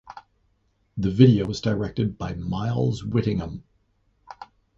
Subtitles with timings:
[0.97, 3.63] The video was directed by Myles Whittingham.